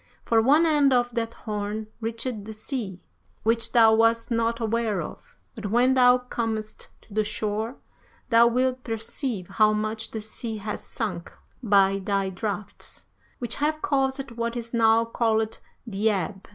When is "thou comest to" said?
5.93-7.13